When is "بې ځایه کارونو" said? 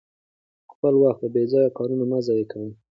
1.33-2.03